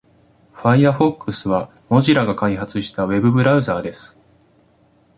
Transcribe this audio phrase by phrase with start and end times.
[0.55, 4.17] Firefox は Mozilla が開発したウェブブラウザーです。